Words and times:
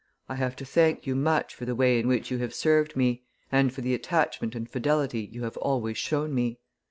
I 0.27 0.33
have 0.33 0.55
to 0.55 0.65
thank 0.65 1.05
you 1.05 1.15
much 1.15 1.53
for 1.53 1.65
the 1.65 1.75
way 1.75 1.99
in 1.99 2.07
which 2.07 2.31
you 2.31 2.39
have 2.39 2.55
served 2.55 2.95
me, 2.95 3.21
and 3.51 3.71
for 3.71 3.81
the 3.81 3.93
attachment 3.93 4.55
and 4.55 4.67
fidelity 4.67 5.29
you 5.31 5.43
have 5.43 5.57
always 5.57 5.99
shown 5.99 6.33
me. 6.33 6.57